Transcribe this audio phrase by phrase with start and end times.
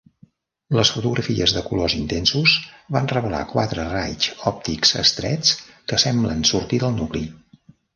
[0.77, 2.55] Les fotografies de colors intensos
[2.97, 7.29] van revelar quatre raigs òptics estrets que semblen sortir del nucli.